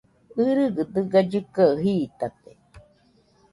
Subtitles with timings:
[0.37, 2.51] ɨgɨgɨ dɨga llɨkɨaɨ jitate